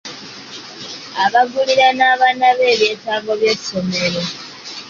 [1.25, 4.21] Abagulira n'abaana be ebyetaago by'essomero.